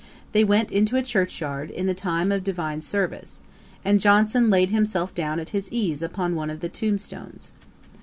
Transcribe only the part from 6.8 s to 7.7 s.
stones.